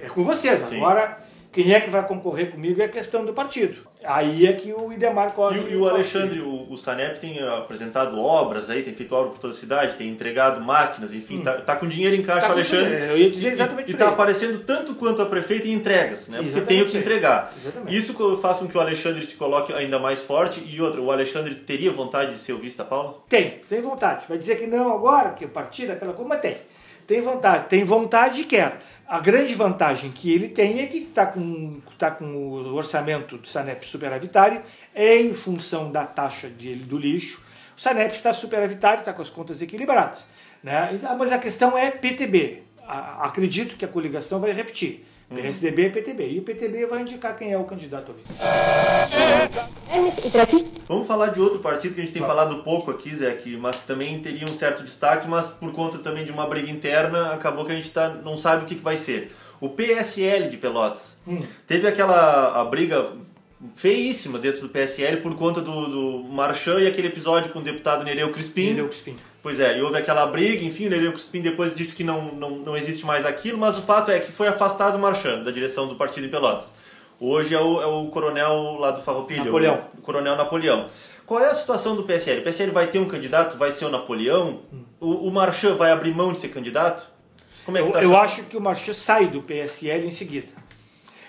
é 0.00 0.08
com 0.08 0.24
vocês. 0.24 0.58
Sim. 0.60 0.76
Agora, 0.76 1.18
quem 1.52 1.74
é 1.74 1.80
que 1.80 1.90
vai 1.90 2.04
concorrer 2.06 2.50
comigo 2.50 2.80
é 2.82 2.88
questão 2.88 3.24
do 3.24 3.32
partido. 3.34 3.86
Aí 4.04 4.46
é 4.46 4.52
que 4.54 4.72
o 4.72 4.92
Idemar 4.92 5.32
corre. 5.32 5.60
E, 5.60 5.62
o- 5.64 5.70
e 5.70 5.76
o 5.76 5.88
Alexandre, 5.88 6.40
o, 6.40 6.72
o 6.72 6.76
Sanep 6.78 7.20
tem 7.20 7.38
apresentado 7.46 8.18
obras 8.18 8.68
aí, 8.70 8.82
tem 8.82 8.94
feito 8.94 9.14
obra 9.14 9.30
por 9.30 9.38
toda 9.38 9.52
a 9.52 9.56
cidade, 9.56 9.96
tem 9.96 10.08
entregado 10.08 10.60
máquinas, 10.60 11.14
enfim, 11.14 11.40
tá, 11.40 11.52
tá 11.60 11.76
com 11.76 11.86
dinheiro 11.86 12.16
em 12.16 12.22
caixa, 12.22 12.46
Tá 12.46 12.52
Alexandre. 12.52 12.94
eu 13.10 13.16
ia 13.18 13.30
dizer 13.30 13.52
exatamente 13.52 13.90
E, 13.90 13.94
e 13.94 13.96
tá 13.96 14.08
aparecendo 14.08 14.64
tanto 14.64 14.94
quanto 14.94 15.22
a 15.22 15.26
prefeita 15.26 15.68
em 15.68 15.72
entregas, 15.72 16.28
né? 16.28 16.42
Porque 16.42 16.60
tem 16.62 16.82
o 16.82 16.86
que 16.86 16.96
entregar. 16.98 17.52
Exatamente. 17.56 17.96
Isso 17.96 18.38
faz 18.40 18.58
com 18.58 18.66
que 18.66 18.76
o 18.76 18.80
Alexandre 18.80 19.24
se 19.24 19.36
coloque 19.36 19.72
ainda 19.72 19.98
mais 19.98 20.20
forte. 20.20 20.64
E 20.66 20.80
outra, 20.80 21.00
o 21.00 21.12
Alexandre 21.12 21.54
teria 21.54 21.92
vontade 21.92 22.32
de 22.32 22.38
ser 22.38 22.54
o 22.54 22.58
vice 22.58 22.78
da 22.78 22.84
Paula? 22.84 23.18
Tem, 23.28 23.60
tem 23.68 23.80
vontade. 23.80 24.24
Vai 24.28 24.38
dizer 24.38 24.56
que 24.56 24.66
não 24.66 24.92
agora, 24.92 25.30
que 25.30 25.44
o 25.44 25.48
partido, 25.48 25.92
aquela 25.92 26.12
coisa, 26.12 26.28
mas 26.28 26.40
tem. 26.40 26.56
tem 27.06 27.20
vontade, 27.20 27.68
tem 27.68 27.84
vontade 27.84 28.40
e 28.40 28.44
quer. 28.44 28.78
A 29.12 29.20
grande 29.20 29.54
vantagem 29.54 30.10
que 30.10 30.32
ele 30.32 30.48
tem 30.48 30.80
é 30.80 30.86
que 30.86 30.96
está 30.96 31.26
com, 31.26 31.82
tá 31.98 32.10
com 32.10 32.24
o 32.24 32.72
orçamento 32.72 33.36
do 33.36 33.46
Sanep 33.46 33.84
superavitário 33.86 34.62
em 34.96 35.34
função 35.34 35.92
da 35.92 36.06
taxa 36.06 36.48
de, 36.48 36.76
do 36.76 36.96
lixo. 36.96 37.44
O 37.76 37.78
Sanep 37.78 38.10
está 38.10 38.32
superavitário, 38.32 39.00
está 39.00 39.12
com 39.12 39.20
as 39.20 39.28
contas 39.28 39.60
equilibradas. 39.60 40.24
Né? 40.62 40.92
Então, 40.94 41.14
mas 41.18 41.30
a 41.30 41.38
questão 41.38 41.76
é 41.76 41.90
PTB. 41.90 42.62
acredito 42.88 43.76
que 43.76 43.84
a 43.84 43.88
coligação 43.88 44.40
vai 44.40 44.50
repetir. 44.52 45.04
PSDB 45.34 45.86
e 45.86 45.90
PTB. 45.90 46.28
E 46.30 46.38
o 46.38 46.42
PTB 46.42 46.86
vai 46.86 47.02
indicar 47.02 47.36
quem 47.36 47.52
é 47.52 47.58
o 47.58 47.64
candidato 47.64 48.12
a 48.12 48.14
vice. 48.14 48.38
Vamos 50.88 51.06
falar 51.06 51.28
de 51.28 51.40
outro 51.40 51.60
partido 51.60 51.94
que 51.94 52.00
a 52.00 52.04
gente 52.04 52.12
tem 52.12 52.22
falado 52.22 52.62
pouco 52.62 52.90
aqui, 52.90 53.14
Zé, 53.14 53.32
que, 53.34 53.56
mas 53.56 53.78
que 53.78 53.86
também 53.86 54.18
teria 54.20 54.46
um 54.46 54.56
certo 54.56 54.82
destaque, 54.82 55.28
mas 55.28 55.48
por 55.48 55.72
conta 55.72 55.98
também 55.98 56.24
de 56.24 56.32
uma 56.32 56.46
briga 56.46 56.70
interna, 56.70 57.32
acabou 57.32 57.64
que 57.64 57.72
a 57.72 57.76
gente 57.76 57.90
tá, 57.90 58.08
não 58.08 58.36
sabe 58.36 58.64
o 58.64 58.66
que, 58.66 58.74
que 58.74 58.82
vai 58.82 58.96
ser. 58.96 59.32
O 59.60 59.68
PSL 59.68 60.48
de 60.48 60.56
Pelotas. 60.56 61.18
Hum. 61.26 61.40
Teve 61.66 61.86
aquela 61.86 62.60
a 62.60 62.64
briga 62.64 63.12
feíssima 63.74 64.38
dentro 64.38 64.62
do 64.62 64.68
PSL 64.68 65.18
por 65.18 65.34
conta 65.36 65.60
do, 65.60 65.88
do 65.88 66.24
Marchand 66.24 66.80
e 66.80 66.86
aquele 66.86 67.08
episódio 67.08 67.52
com 67.52 67.60
o 67.60 67.62
deputado 67.62 68.04
Nereu 68.04 68.32
Crispim. 68.32 68.70
Nereu 68.70 68.88
Crispim. 68.88 69.16
Pois 69.42 69.58
é, 69.58 69.76
e 69.76 69.82
houve 69.82 69.98
aquela 69.98 70.24
briga, 70.26 70.64
enfim, 70.64 70.86
o 70.86 70.90
Nereu 70.90 71.12
Crispim 71.12 71.40
depois 71.40 71.74
disse 71.74 71.94
que 71.94 72.04
não, 72.04 72.32
não, 72.34 72.50
não 72.58 72.76
existe 72.76 73.04
mais 73.04 73.26
aquilo, 73.26 73.58
mas 73.58 73.76
o 73.76 73.82
fato 73.82 74.12
é 74.12 74.20
que 74.20 74.30
foi 74.30 74.46
afastado 74.46 74.94
o 74.94 75.00
Marchand 75.00 75.42
da 75.42 75.50
direção 75.50 75.88
do 75.88 75.96
partido 75.96 76.28
em 76.28 76.30
Pelotas. 76.30 76.72
Hoje 77.18 77.52
é 77.52 77.60
o, 77.60 77.82
é 77.82 77.86
o 77.86 78.06
coronel 78.06 78.76
lá 78.78 78.92
do 78.92 79.02
Farroupilha, 79.02 79.44
Napoleão. 79.44 79.88
o 79.98 80.00
coronel 80.00 80.36
Napoleão. 80.36 80.88
Qual 81.26 81.40
é 81.40 81.50
a 81.50 81.54
situação 81.54 81.96
do 81.96 82.04
PSL? 82.04 82.40
O 82.40 82.44
PSL 82.44 82.70
vai 82.70 82.86
ter 82.86 83.00
um 83.00 83.04
candidato, 83.04 83.56
vai 83.56 83.72
ser 83.72 83.84
o 83.84 83.90
Napoleão? 83.90 84.60
Hum. 84.72 84.82
O, 85.00 85.28
o 85.28 85.30
Marchand 85.32 85.74
vai 85.74 85.90
abrir 85.90 86.14
mão 86.14 86.32
de 86.32 86.38
ser 86.38 86.48
candidato? 86.48 87.10
Como 87.64 87.76
é 87.78 87.82
que 87.82 87.88
eu, 87.88 87.92
tá 87.92 88.02
eu 88.02 88.16
acho 88.16 88.44
que 88.44 88.56
o 88.56 88.60
Marchand 88.60 88.94
sai 88.94 89.26
do 89.26 89.42
PSL 89.42 90.06
em 90.06 90.10
seguida. 90.10 90.52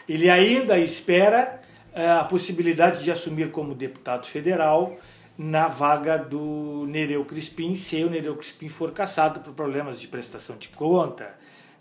Ele 0.07 0.29
ainda 0.29 0.77
espera 0.77 1.61
é, 1.93 2.09
a 2.11 2.23
possibilidade 2.23 3.03
de 3.03 3.11
assumir 3.11 3.51
como 3.51 3.73
deputado 3.73 4.27
federal 4.27 4.97
na 5.37 5.67
vaga 5.67 6.17
do 6.17 6.85
Nereu 6.87 7.25
Crispim, 7.25 7.75
se 7.75 8.03
o 8.03 8.09
Nereu 8.09 8.35
Crispim 8.35 8.69
for 8.69 8.91
caçado 8.91 9.39
por 9.39 9.53
problemas 9.53 9.99
de 9.99 10.07
prestação 10.07 10.57
de 10.57 10.67
conta, 10.69 11.33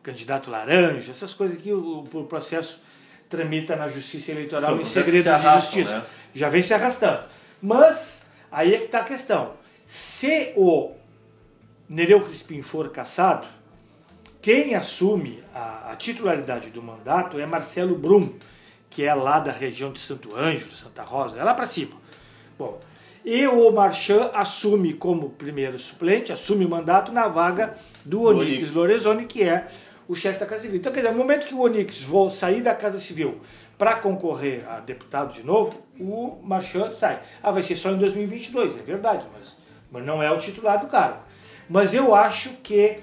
candidato 0.02 0.50
laranja, 0.50 1.10
essas 1.10 1.34
coisas 1.34 1.60
que 1.60 1.72
o, 1.72 2.00
o 2.00 2.24
processo 2.24 2.80
tramita 3.28 3.76
na 3.76 3.88
Justiça 3.88 4.32
Eleitoral 4.32 4.80
em 4.80 4.84
segredo 4.84 5.24
de 5.24 5.60
justiça. 5.60 5.98
Né? 5.98 6.04
Já 6.34 6.48
vem 6.48 6.62
se 6.62 6.74
arrastando. 6.74 7.24
Mas 7.60 8.24
aí 8.50 8.74
é 8.74 8.78
que 8.78 8.84
está 8.84 9.00
a 9.00 9.04
questão. 9.04 9.54
Se 9.86 10.52
o 10.56 10.92
Nereu 11.88 12.20
Crispim 12.22 12.62
for 12.62 12.90
caçado, 12.90 13.46
quem 14.40 14.74
assume 14.74 15.42
a, 15.54 15.92
a 15.92 15.96
titularidade 15.96 16.70
do 16.70 16.82
mandato 16.82 17.38
é 17.38 17.46
Marcelo 17.46 17.96
Brum, 17.96 18.34
que 18.90 19.04
é 19.04 19.14
lá 19.14 19.38
da 19.38 19.52
região 19.52 19.92
de 19.92 20.00
Santo 20.00 20.36
Ângelo, 20.36 20.72
Santa 20.72 21.02
Rosa, 21.02 21.38
é 21.38 21.44
lá 21.44 21.54
para 21.54 21.66
cima. 21.66 21.96
Bom, 22.58 22.80
e 23.24 23.46
o 23.46 23.70
Marchand 23.70 24.30
assume 24.34 24.94
como 24.94 25.30
primeiro 25.30 25.78
suplente, 25.78 26.32
assume 26.32 26.64
o 26.64 26.68
mandato 26.68 27.12
na 27.12 27.28
vaga 27.28 27.74
do 28.04 28.22
Onix. 28.22 28.74
Lorenzoni, 28.74 29.26
que 29.26 29.42
é 29.42 29.68
o 30.08 30.14
chefe 30.14 30.40
da 30.40 30.46
Casa 30.46 30.62
Civil. 30.62 30.78
Então, 30.78 30.92
quer 30.92 31.00
dizer, 31.00 31.12
no 31.12 31.18
momento 31.18 31.46
que 31.46 31.54
o 31.54 31.60
Onix 31.60 32.04
sair 32.30 32.60
da 32.60 32.74
Casa 32.74 32.98
Civil 32.98 33.40
para 33.78 33.94
concorrer 33.96 34.68
a 34.68 34.80
deputado 34.80 35.32
de 35.32 35.42
novo, 35.44 35.80
o 35.98 36.38
Marchand 36.42 36.90
sai. 36.90 37.20
Ah, 37.42 37.52
vai 37.52 37.62
ser 37.62 37.76
só 37.76 37.90
em 37.90 37.98
2022, 37.98 38.78
é 38.78 38.82
verdade, 38.82 39.24
mas, 39.36 39.56
mas 39.90 40.04
não 40.04 40.22
é 40.22 40.30
o 40.30 40.38
titular 40.38 40.80
do 40.80 40.86
cargo. 40.86 41.18
Mas 41.68 41.94
eu 41.94 42.14
acho 42.14 42.50
que 42.62 42.98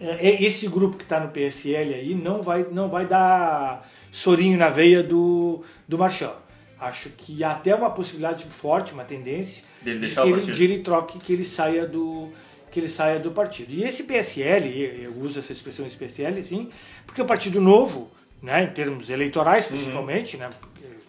é, 0.00 0.28
é, 0.28 0.42
esse 0.42 0.68
grupo 0.68 0.96
que 0.96 1.02
está 1.02 1.20
no 1.20 1.28
PSL 1.28 1.94
aí 1.94 2.14
não 2.14 2.42
vai, 2.42 2.66
não 2.70 2.88
vai 2.88 3.06
dar 3.06 3.86
sorinho 4.10 4.56
na 4.56 4.68
veia 4.68 5.02
do, 5.02 5.62
do 5.86 5.98
Marchand. 5.98 6.34
Acho 6.80 7.10
que 7.10 7.42
há 7.42 7.52
até 7.52 7.74
uma 7.74 7.90
possibilidade 7.90 8.44
forte, 8.46 8.92
uma 8.92 9.04
tendência 9.04 9.64
Dele 9.82 10.06
de 10.06 10.14
que, 10.14 10.20
ele, 10.20 10.40
de 10.40 10.64
ele 10.64 10.78
troque, 10.78 11.18
que 11.18 11.32
ele 11.32 11.44
saia 11.44 11.86
do 11.86 12.30
que 12.70 12.78
ele 12.80 12.88
saia 12.88 13.18
do 13.18 13.30
partido. 13.30 13.72
E 13.72 13.82
esse 13.82 14.04
PSL, 14.04 14.68
eu 15.02 15.12
uso 15.18 15.38
essa 15.38 15.52
expressão 15.52 15.86
esse 15.86 15.96
PSL, 15.96 16.40
assim, 16.40 16.68
porque 17.06 17.20
o 17.20 17.24
Partido 17.24 17.60
Novo, 17.60 18.10
né, 18.42 18.64
em 18.64 18.68
termos 18.68 19.08
eleitorais 19.08 19.64
uhum. 19.64 19.72
principalmente, 19.72 20.36
uhum. 20.36 20.42
né, 20.42 20.50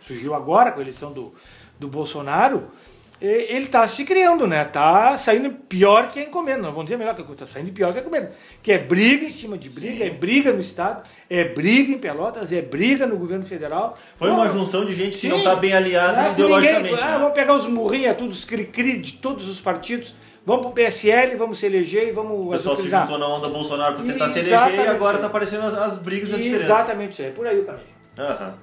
surgiu 0.02 0.34
agora 0.34 0.72
com 0.72 0.80
a 0.80 0.82
eleição 0.82 1.12
do, 1.12 1.34
do 1.78 1.88
Bolsonaro, 1.88 2.72
ele 3.22 3.66
está 3.66 3.86
se 3.86 4.06
criando, 4.06 4.48
né? 4.48 4.64
Tá 4.64 5.18
saindo 5.18 5.52
pior 5.52 6.10
que 6.10 6.20
a 6.20 6.24
encomenda. 6.24 6.62
Não 6.62 6.70
vamos 6.70 6.86
dizer 6.86 6.98
melhor 6.98 7.14
que 7.16 7.22
a 7.22 7.26
está 7.26 7.46
saindo 7.46 7.72
pior 7.72 7.92
que 7.92 8.00
a 8.00 8.02
encomenda. 8.02 8.32
Que 8.64 8.72
é 8.72 8.78
briga 8.78 9.26
em 9.26 9.32
cima 9.32 9.58
de 9.58 9.70
briga, 9.70 10.06
Sim. 10.06 10.10
é 10.10 10.10
briga 10.10 10.54
no 10.54 10.62
Estado, 10.62 11.04
é 11.30 11.44
briga 11.44 11.92
em 11.92 11.98
Pelotas, 11.98 12.52
é 12.54 12.62
briga 12.62 13.06
no 13.06 13.18
governo 13.18 13.46
federal. 13.46 13.98
Foi 14.16 14.30
uma 14.30 14.50
junção 14.50 14.86
de 14.86 14.96
gente 14.96 15.16
que 15.16 15.22
Sim. 15.22 15.30
não 15.30 15.40
está 15.40 15.56
bem 15.56 15.74
aliada 15.74 16.28
é, 16.28 16.32
ideologicamente. 16.32 16.92
Ninguém, 16.92 17.06
ah, 17.06 17.12
né? 17.12 17.18
Vamos 17.18 17.34
pegar 17.34 17.54
os 17.56 17.68
murrinhos, 17.68 18.16
todos 18.16 18.40
os 18.40 18.46
cri-cri 18.46 18.98
de 19.00 19.14
todos 19.14 19.50
os 19.50 19.60
partidos, 19.60 20.14
vamos 20.46 20.62
para 20.62 20.72
o 20.72 20.74
PSL, 20.74 21.36
vamos 21.36 21.60
se 21.60 21.66
eleger 21.66 22.08
e 22.08 22.12
vamos. 22.12 22.48
O 22.48 22.52
pessoal 22.52 22.78
se 22.78 22.90
juntou 22.90 23.18
na 23.18 23.28
onda 23.28 23.50
Bolsonaro 23.50 23.96
para 23.96 24.06
tentar 24.06 24.30
se 24.30 24.40
eleger 24.40 24.76
e 24.76 24.88
agora 24.88 25.18
está 25.18 25.28
aparecendo 25.28 25.66
as, 25.66 25.74
as 25.74 25.98
brigas 25.98 26.30
e 26.30 26.36
as 26.36 26.38
diferenças. 26.38 26.70
Exatamente 26.70 27.12
isso 27.12 27.22
aí, 27.22 27.28
é 27.28 27.32
por 27.32 27.46
aí 27.46 27.60
o 27.60 27.66
caminho. 27.66 27.86
Aham. 28.18 28.56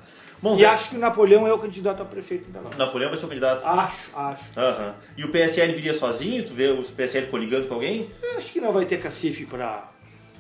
Bom, 0.43 0.55
e 0.57 0.61
Zé... 0.61 0.66
acho 0.66 0.90
que 0.90 0.97
o 0.97 0.99
Napoleão 0.99 1.47
é 1.47 1.52
o 1.52 1.59
candidato 1.59 2.02
a 2.02 2.05
prefeito 2.05 2.50
da 2.50 2.61
Napoleão 2.76 3.09
vai 3.09 3.19
ser 3.19 3.26
o 3.26 3.28
candidato? 3.28 3.66
Acho, 3.66 4.11
acho. 4.14 4.43
Uhum. 4.57 4.93
E 5.16 5.25
o 5.25 5.31
PSL 5.31 5.73
viria 5.73 5.95
sozinho? 5.95 6.45
Tu 6.45 6.52
vê 6.55 6.69
o 6.69 6.83
PSL 6.83 7.28
coligando 7.28 7.66
com 7.69 7.75
alguém? 7.75 8.11
Acho 8.37 8.52
que 8.52 8.61
não 8.61 8.73
vai 8.73 8.85
ter 8.85 8.99
cacife 8.99 9.47
para. 9.47 9.90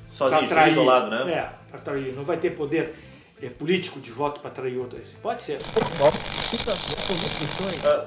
Sozinho, 0.08 0.48
pra 0.48 0.68
isolado, 0.68 1.10
né? 1.10 1.32
É, 1.32 1.50
para 1.70 1.80
trair. 1.80 2.14
Não 2.14 2.24
vai 2.24 2.36
ter 2.36 2.50
poder 2.50 2.94
é, 3.42 3.48
político 3.48 4.00
de 4.00 4.10
voto 4.10 4.40
para 4.40 4.50
trair 4.50 4.78
outras. 4.78 5.08
Pode 5.22 5.42
ser. 5.42 5.60
Uh, 5.60 5.64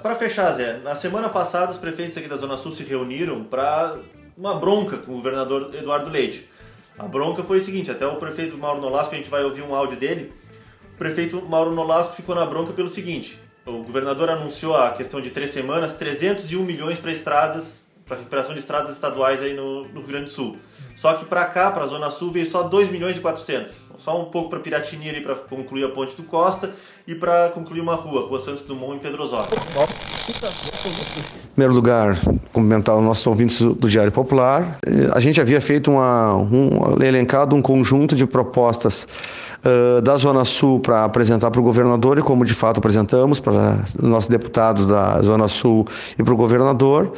para 0.01 0.15
fechar, 0.15 0.51
Zé, 0.53 0.77
na 0.79 0.95
semana 0.95 1.29
passada 1.29 1.71
os 1.71 1.77
prefeitos 1.77 2.17
aqui 2.17 2.27
da 2.27 2.37
Zona 2.37 2.57
Sul 2.57 2.71
se 2.71 2.83
reuniram 2.83 3.43
para 3.43 3.97
uma 4.37 4.55
bronca 4.55 4.97
com 4.97 5.11
o 5.11 5.15
governador 5.15 5.73
Eduardo 5.75 6.09
Leite. 6.09 6.49
A 6.97 7.07
bronca 7.07 7.43
foi 7.43 7.59
o 7.59 7.61
seguinte, 7.61 7.91
até 7.91 8.05
o 8.07 8.15
prefeito 8.17 8.57
Mauro 8.57 8.81
Nolasco, 8.81 9.13
a 9.13 9.17
gente 9.17 9.29
vai 9.29 9.43
ouvir 9.43 9.61
um 9.61 9.73
áudio 9.73 9.97
dele, 9.97 10.33
prefeito 10.99 11.41
Mauro 11.49 11.71
Nolasco 11.71 12.13
ficou 12.13 12.35
na 12.35 12.45
bronca 12.45 12.73
pelo 12.73 12.89
seguinte: 12.89 13.39
o 13.65 13.83
governador 13.83 14.29
anunciou 14.29 14.75
a 14.75 14.91
questão 14.91 15.21
de 15.21 15.31
três 15.31 15.49
semanas 15.51 15.95
301 15.95 16.61
milhões 16.61 16.99
para 16.99 17.11
estradas, 17.11 17.87
para 18.05 18.17
recuperação 18.17 18.53
de 18.53 18.59
estradas 18.59 18.91
estaduais 18.91 19.41
aí 19.41 19.53
no, 19.53 19.85
no 19.85 20.01
Rio 20.01 20.09
Grande 20.09 20.25
do 20.25 20.31
Sul. 20.31 20.57
Só 20.95 21.13
que 21.13 21.23
para 21.23 21.45
cá, 21.45 21.71
para 21.71 21.85
a 21.85 21.87
Zona 21.87 22.11
Sul, 22.11 22.29
veio 22.33 22.45
só 22.45 22.61
2 22.63 22.91
milhões 22.91 23.15
e 23.15 23.21
400. 23.21 23.83
Só 23.95 24.21
um 24.21 24.25
pouco 24.25 24.49
para 24.49 24.59
Piratini 24.59 25.09
ali 25.09 25.21
para 25.21 25.35
concluir 25.35 25.85
a 25.85 25.89
ponte 25.89 26.13
do 26.17 26.23
Costa 26.23 26.71
e 27.07 27.15
para 27.15 27.49
concluir 27.51 27.79
uma 27.79 27.95
rua, 27.95 28.27
Rua 28.27 28.41
Santos 28.41 28.63
Dumont 28.63 28.97
em 28.97 28.99
Pedro 28.99 29.23
Osório. 29.23 29.57
Em 29.57 31.53
primeiro 31.53 31.73
lugar, 31.73 32.17
cumprimentar 32.51 32.97
os 32.97 33.03
nossos 33.03 33.25
ouvintes 33.25 33.61
do 33.61 33.87
Diário 33.87 34.11
Popular. 34.11 34.77
A 35.13 35.21
gente 35.21 35.39
havia 35.39 35.61
feito 35.61 35.89
uma, 35.89 36.35
um, 36.35 37.01
elencado 37.01 37.55
um 37.55 37.61
conjunto 37.61 38.13
de 38.13 38.25
propostas 38.25 39.07
da 40.03 40.17
Zona 40.17 40.45
Sul 40.45 40.79
para 40.79 41.03
apresentar 41.03 41.51
para 41.51 41.59
o 41.59 41.63
governador 41.63 42.17
e 42.17 42.21
como 42.21 42.45
de 42.45 42.53
fato 42.53 42.77
apresentamos 42.77 43.39
para 43.39 43.77
os 43.83 43.95
nossos 43.97 44.29
deputados 44.29 44.85
da 44.85 45.21
Zona 45.21 45.47
Sul 45.47 45.85
e 46.17 46.23
para 46.23 46.33
o 46.33 46.37
governador 46.37 47.11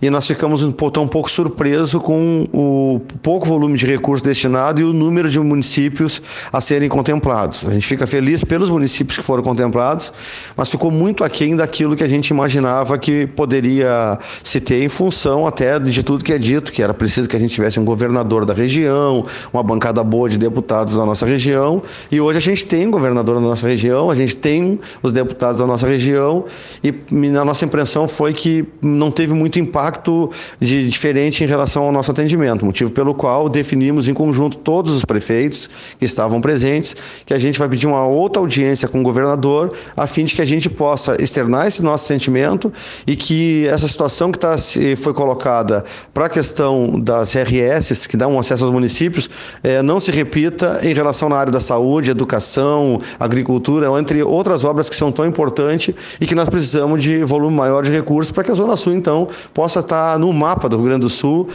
e 0.00 0.10
nós 0.10 0.26
ficamos 0.26 0.62
um, 0.62 0.68
um 0.68 1.08
pouco 1.08 1.30
surpresos 1.30 2.00
com 2.02 2.46
o 2.52 3.00
pouco 3.22 3.46
volume 3.46 3.78
de 3.78 3.86
recursos 3.86 4.22
destinado 4.22 4.80
e 4.80 4.84
o 4.84 4.92
número 4.92 5.30
de 5.30 5.38
municípios 5.38 6.22
a 6.52 6.60
serem 6.60 6.88
contemplados. 6.88 7.66
A 7.66 7.70
gente 7.70 7.86
fica 7.86 8.06
feliz 8.06 8.42
pelos 8.44 8.70
municípios 8.70 9.16
que 9.16 9.22
foram 9.22 9.42
contemplados, 9.42 10.12
mas 10.56 10.70
ficou 10.70 10.90
muito 10.90 11.24
aquém 11.24 11.56
daquilo 11.56 11.96
que 11.96 12.04
a 12.04 12.08
gente 12.08 12.28
imaginava 12.28 12.98
que 12.98 13.26
poderia 13.28 14.18
se 14.42 14.60
ter 14.60 14.82
em 14.82 14.88
função 14.88 15.46
até 15.46 15.78
de 15.78 16.02
tudo 16.02 16.24
que 16.24 16.32
é 16.32 16.38
dito, 16.38 16.72
que 16.72 16.82
era 16.82 16.94
preciso 16.94 17.28
que 17.28 17.36
a 17.36 17.40
gente 17.40 17.54
tivesse 17.54 17.78
um 17.78 17.84
governador 17.84 18.44
da 18.44 18.54
região, 18.54 19.24
uma 19.52 19.62
bancada 19.62 20.02
boa 20.02 20.28
de 20.28 20.38
deputados 20.38 20.96
da 20.96 21.04
nossa 21.04 21.26
região, 21.26 21.82
e 22.10 22.20
hoje 22.20 22.38
a 22.38 22.42
gente 22.42 22.66
tem 22.66 22.86
um 22.86 22.90
governador 22.90 23.36
da 23.36 23.40
nossa 23.40 23.66
região, 23.66 24.10
a 24.10 24.14
gente 24.14 24.36
tem 24.36 24.78
os 25.02 25.12
deputados 25.12 25.60
da 25.60 25.66
nossa 25.66 25.86
região, 25.86 26.44
e 26.82 26.92
na 27.10 27.44
nossa 27.44 27.64
impressão 27.64 28.06
foi 28.08 28.32
que 28.32 28.64
não 28.80 29.10
teve 29.10 29.34
muito 29.34 29.58
impacto 29.58 29.83
impacto 29.84 30.30
de, 30.58 30.88
diferente 30.88 31.44
em 31.44 31.46
relação 31.46 31.84
ao 31.84 31.92
nosso 31.92 32.10
atendimento, 32.10 32.64
motivo 32.64 32.90
pelo 32.90 33.14
qual 33.14 33.48
definimos 33.48 34.08
em 34.08 34.14
conjunto 34.14 34.56
todos 34.56 34.94
os 34.94 35.04
prefeitos 35.04 35.68
que 35.98 36.04
estavam 36.04 36.40
presentes 36.40 36.96
que 37.26 37.34
a 37.34 37.38
gente 37.38 37.58
vai 37.58 37.68
pedir 37.68 37.86
uma 37.86 38.06
outra 38.06 38.40
audiência 38.40 38.88
com 38.88 39.00
o 39.00 39.02
governador 39.02 39.72
a 39.96 40.06
fim 40.06 40.24
de 40.24 40.34
que 40.34 40.40
a 40.40 40.44
gente 40.44 40.70
possa 40.70 41.20
externar 41.22 41.66
esse 41.66 41.82
nosso 41.82 42.06
sentimento 42.06 42.72
e 43.06 43.14
que 43.14 43.66
essa 43.68 43.86
situação 43.86 44.32
que 44.32 44.38
tá, 44.38 44.56
foi 44.96 45.12
colocada 45.12 45.84
para 46.12 46.26
a 46.26 46.28
questão 46.28 46.98
das 46.98 47.34
RS, 47.34 48.06
que 48.06 48.16
dão 48.16 48.38
acesso 48.38 48.64
aos 48.64 48.72
municípios, 48.72 49.28
é, 49.62 49.82
não 49.82 50.00
se 50.00 50.10
repita 50.10 50.80
em 50.82 50.94
relação 50.94 51.28
na 51.28 51.36
área 51.36 51.52
da 51.52 51.60
saúde, 51.60 52.10
educação, 52.10 53.00
agricultura, 53.20 53.88
entre 54.00 54.22
outras 54.22 54.64
obras 54.64 54.88
que 54.88 54.96
são 54.96 55.12
tão 55.12 55.26
importantes 55.26 55.94
e 56.20 56.26
que 56.26 56.34
nós 56.34 56.48
precisamos 56.48 57.02
de 57.02 57.22
volume 57.24 57.56
maior 57.56 57.82
de 57.82 57.90
recursos 57.90 58.32
para 58.32 58.44
que 58.44 58.50
a 58.50 58.54
Zona 58.54 58.76
Sul, 58.76 58.94
então, 58.94 59.28
possa 59.52 59.73
estar 59.80 60.12
tá 60.12 60.18
no 60.18 60.32
mapa 60.32 60.68
do 60.68 60.76
Rio 60.76 60.86
Grande 60.86 61.02
do 61.02 61.10
Sul. 61.10 61.48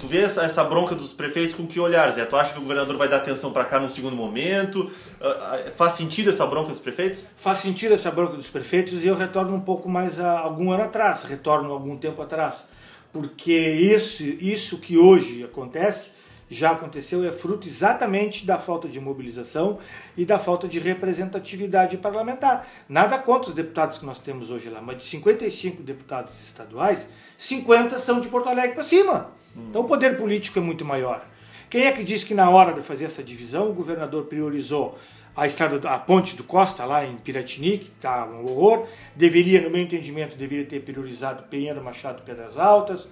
Tu 0.00 0.06
vê 0.06 0.22
essa, 0.22 0.42
essa 0.42 0.62
bronca 0.64 0.94
dos 0.94 1.12
prefeitos 1.12 1.54
com 1.54 1.66
que 1.66 1.80
olhar, 1.80 2.10
Zé? 2.10 2.24
Tu 2.24 2.36
acha 2.36 2.52
que 2.52 2.58
o 2.58 2.62
governador 2.62 2.96
vai 2.96 3.08
dar 3.08 3.16
atenção 3.16 3.52
para 3.52 3.64
cá 3.64 3.78
num 3.78 3.88
segundo 3.88 4.14
momento? 4.14 4.80
Uh, 4.80 5.70
faz 5.76 5.94
sentido 5.94 6.30
essa 6.30 6.46
bronca 6.46 6.70
dos 6.70 6.78
prefeitos? 6.78 7.26
Faz 7.36 7.58
sentido 7.58 7.94
essa 7.94 8.10
bronca 8.10 8.36
dos 8.36 8.48
prefeitos 8.48 9.04
e 9.04 9.06
eu 9.06 9.16
retorno 9.16 9.54
um 9.54 9.60
pouco 9.60 9.88
mais 9.88 10.20
a 10.20 10.38
algum 10.38 10.70
ano 10.70 10.84
atrás, 10.84 11.24
retorno 11.24 11.72
algum 11.72 11.96
tempo 11.96 12.22
atrás. 12.22 12.68
Porque 13.12 13.52
isso, 13.52 14.22
isso 14.22 14.78
que 14.78 14.96
hoje 14.96 15.42
acontece 15.44 16.12
já 16.50 16.72
aconteceu 16.72 17.24
é 17.24 17.30
fruto 17.30 17.68
exatamente 17.68 18.44
da 18.44 18.58
falta 18.58 18.88
de 18.88 18.98
mobilização 19.00 19.78
e 20.16 20.24
da 20.24 20.38
falta 20.38 20.66
de 20.66 20.80
representatividade 20.80 21.96
parlamentar. 21.96 22.66
Nada 22.88 23.16
contra 23.18 23.50
os 23.50 23.54
deputados 23.54 23.98
que 23.98 24.04
nós 24.04 24.18
temos 24.18 24.50
hoje 24.50 24.68
lá, 24.68 24.80
mas 24.82 24.98
de 24.98 25.04
55 25.04 25.82
deputados 25.82 26.38
estaduais, 26.42 27.08
50 27.38 27.98
são 28.00 28.20
de 28.20 28.28
Porto 28.28 28.48
Alegre 28.48 28.74
para 28.74 28.84
cima. 28.84 29.30
Então 29.56 29.82
o 29.82 29.84
poder 29.84 30.16
político 30.16 30.58
é 30.58 30.62
muito 30.62 30.84
maior. 30.84 31.24
Quem 31.68 31.84
é 31.84 31.92
que 31.92 32.02
disse 32.02 32.26
que 32.26 32.34
na 32.34 32.50
hora 32.50 32.72
de 32.72 32.80
fazer 32.80 33.04
essa 33.04 33.22
divisão 33.22 33.70
o 33.70 33.72
governador 33.72 34.24
priorizou 34.24 34.98
a 35.36 35.46
estrada, 35.46 35.88
a 35.88 35.98
ponte 35.98 36.34
do 36.34 36.42
Costa 36.42 36.84
lá 36.84 37.06
em 37.06 37.16
Piratini, 37.16 37.78
que 37.78 37.92
está 37.96 38.26
um 38.26 38.44
horror, 38.44 38.88
deveria, 39.14 39.60
no 39.60 39.70
meu 39.70 39.80
entendimento, 39.80 40.36
deveria 40.36 40.66
ter 40.66 40.80
priorizado 40.80 41.44
Pinheiro 41.44 41.82
Machado 41.82 42.22
Pedras 42.22 42.56
Altas, 42.58 43.08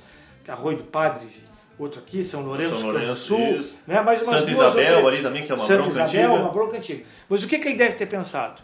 Arroio 0.49 0.79
do 0.79 0.85
Padre 0.85 1.27
outro 1.79 2.01
aqui, 2.01 2.25
São 2.25 2.43
Lourenço, 2.43 2.77
São 2.77 2.91
Lourenço 2.91 3.17
Sul, 3.17 3.41
isso. 3.59 3.79
né? 3.87 4.01
Mais 4.01 4.21
umas 4.23 4.41
Santa 4.41 4.51
Isabel 4.51 5.07
ali 5.07 5.23
também, 5.23 5.45
que 5.45 5.53
é 5.53 5.55
uma 5.55 5.67
Santa 5.67 5.83
bronca 5.83 6.05
Isabel, 6.05 6.29
antiga. 6.31 6.43
uma 6.45 6.53
bronca 6.53 6.77
antiga. 6.77 7.05
Mas 7.29 7.45
o 7.45 7.49
que, 7.49 7.59
que 7.59 7.69
ele 7.69 7.77
deve 7.77 7.95
ter 7.95 8.07
pensado? 8.07 8.63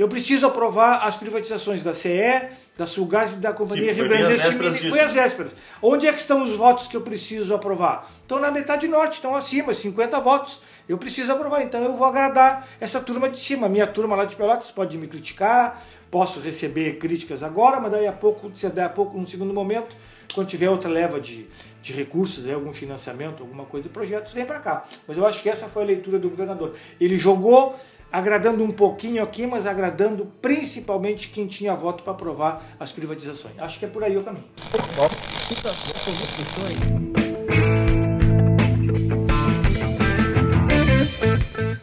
Eu 0.00 0.08
preciso 0.08 0.46
aprovar 0.46 1.06
as 1.06 1.14
privatizações 1.14 1.82
da 1.82 1.94
CE, 1.94 2.48
da 2.74 2.86
Sulgás 2.86 3.34
e 3.34 3.36
da 3.36 3.52
Companhia 3.52 3.92
Sim, 3.92 4.00
Rio 4.00 4.08
Grande 4.08 4.34
do 4.34 4.78
Sul. 4.78 4.88
Foi 4.88 5.00
às 5.00 5.12
vésperas. 5.12 5.52
Onde 5.82 6.06
é 6.06 6.12
que 6.14 6.22
estão 6.22 6.42
os 6.42 6.56
votos 6.56 6.86
que 6.86 6.96
eu 6.96 7.02
preciso 7.02 7.54
aprovar? 7.54 8.10
Estão 8.22 8.40
na 8.40 8.50
metade 8.50 8.88
norte, 8.88 9.16
estão 9.16 9.36
acima, 9.36 9.74
50 9.74 10.18
votos. 10.20 10.62
Eu 10.88 10.96
preciso 10.96 11.30
aprovar, 11.30 11.60
então 11.60 11.84
eu 11.84 11.94
vou 11.94 12.06
agradar 12.06 12.66
essa 12.80 12.98
turma 12.98 13.28
de 13.28 13.38
cima. 13.38 13.68
Minha 13.68 13.86
turma 13.86 14.16
lá 14.16 14.24
de 14.24 14.34
Pelotas 14.36 14.70
pode 14.70 14.96
me 14.96 15.06
criticar, 15.06 15.84
posso 16.10 16.40
receber 16.40 16.96
críticas 16.96 17.42
agora, 17.42 17.78
mas 17.78 17.92
daí 17.92 18.06
a 18.06 18.12
pouco, 18.12 18.50
se 18.56 18.66
der 18.70 18.84
a 18.84 18.88
pouco, 18.88 19.18
num 19.18 19.26
segundo 19.26 19.52
momento, 19.52 19.94
quando 20.34 20.48
tiver 20.48 20.70
outra 20.70 20.88
leva 20.88 21.20
de, 21.20 21.46
de 21.82 21.92
recursos, 21.92 22.46
aí, 22.46 22.54
algum 22.54 22.72
financiamento, 22.72 23.42
alguma 23.42 23.66
coisa 23.66 23.86
de 23.86 23.92
projetos, 23.92 24.32
vem 24.32 24.46
para 24.46 24.60
cá. 24.60 24.82
Mas 25.06 25.18
eu 25.18 25.26
acho 25.26 25.42
que 25.42 25.50
essa 25.50 25.68
foi 25.68 25.82
a 25.82 25.86
leitura 25.86 26.18
do 26.18 26.30
governador. 26.30 26.74
Ele 26.98 27.18
jogou 27.18 27.76
agradando 28.12 28.64
um 28.64 28.70
pouquinho 28.70 29.22
aqui, 29.22 29.46
mas 29.46 29.66
agradando 29.66 30.30
principalmente 30.42 31.28
quem 31.28 31.46
tinha 31.46 31.74
voto 31.74 32.02
para 32.02 32.12
aprovar 32.12 32.62
as 32.78 32.92
privatizações. 32.92 33.54
Acho 33.58 33.78
que 33.78 33.84
é 33.84 33.88
por 33.88 34.02
aí 34.04 34.16
o 34.16 34.22
caminho. 34.22 34.44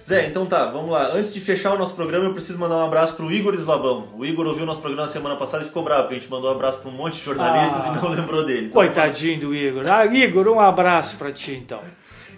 Zé, 0.08 0.26
então 0.28 0.46
tá, 0.46 0.66
vamos 0.68 0.90
lá. 0.92 1.12
Antes 1.14 1.34
de 1.34 1.42
fechar 1.42 1.74
o 1.74 1.78
nosso 1.78 1.94
programa, 1.94 2.26
eu 2.26 2.34
preciso 2.34 2.58
mandar 2.58 2.78
um 2.78 2.86
abraço 2.86 3.14
pro 3.16 3.30
Igor 3.30 3.54
Eslabão. 3.54 4.08
O 4.18 4.26
Igor 4.26 4.48
ouviu 4.48 4.66
nosso 4.66 4.80
programa 4.80 5.08
semana 5.10 5.36
passada 5.36 5.64
e 5.64 5.68
ficou 5.68 5.84
bravo, 5.84 6.04
porque 6.04 6.16
a 6.16 6.20
gente 6.20 6.32
mandou 6.32 6.50
um 6.50 6.56
abraço 6.56 6.80
pra 6.80 6.90
um 6.90 6.94
monte 6.94 7.16
de 7.18 7.24
jornalistas 7.26 7.82
Ah. 7.86 7.90
e 7.98 8.02
não 8.02 8.10
lembrou 8.12 8.46
dele. 8.46 8.68
Então, 8.68 8.72
Coitadinho 8.82 9.40
do 9.42 9.54
Igor. 9.56 9.84
Ah, 9.86 10.06
Igor, 10.06 10.48
um 10.48 10.60
abraço 10.62 11.18
para 11.18 11.32
ti 11.32 11.52
então. 11.62 11.82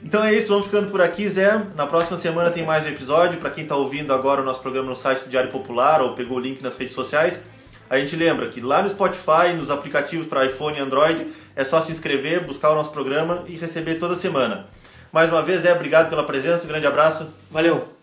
Então 0.01 0.23
é 0.23 0.33
isso, 0.33 0.47
vamos 0.47 0.65
ficando 0.65 0.89
por 0.89 1.01
aqui, 1.01 1.27
Zé. 1.27 1.61
Na 1.75 1.85
próxima 1.85 2.17
semana 2.17 2.49
tem 2.49 2.65
mais 2.65 2.85
um 2.85 2.89
episódio. 2.89 3.37
Para 3.39 3.49
quem 3.49 3.65
tá 3.65 3.75
ouvindo 3.75 4.13
agora 4.13 4.41
o 4.41 4.45
nosso 4.45 4.61
programa 4.61 4.89
no 4.89 4.95
site 4.95 5.23
do 5.23 5.29
Diário 5.29 5.51
Popular 5.51 6.01
ou 6.01 6.15
pegou 6.15 6.37
o 6.37 6.39
link 6.39 6.61
nas 6.61 6.75
redes 6.77 6.93
sociais, 6.93 7.43
a 7.89 7.99
gente 7.99 8.15
lembra 8.15 8.47
que 8.47 8.61
lá 8.61 8.81
no 8.81 8.89
Spotify, 8.89 9.53
nos 9.55 9.69
aplicativos 9.69 10.25
para 10.25 10.45
iPhone 10.45 10.77
e 10.77 10.81
Android, 10.81 11.27
é 11.55 11.65
só 11.65 11.81
se 11.81 11.91
inscrever, 11.91 12.45
buscar 12.45 12.69
o 12.71 12.75
nosso 12.75 12.91
programa 12.91 13.43
e 13.47 13.55
receber 13.55 13.95
toda 13.95 14.15
semana. 14.15 14.67
Mais 15.11 15.29
uma 15.29 15.41
vez, 15.41 15.61
Zé, 15.61 15.73
obrigado 15.73 16.09
pela 16.09 16.23
presença, 16.23 16.63
um 16.63 16.67
grande 16.67 16.87
abraço. 16.87 17.27
Valeu. 17.51 17.98